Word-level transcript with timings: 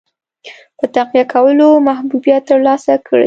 په 0.77 0.85
تقویه 0.95 1.25
کولو 1.33 1.67
محبوبیت 1.87 2.41
ترلاسه 2.51 2.93
کړي. 3.07 3.19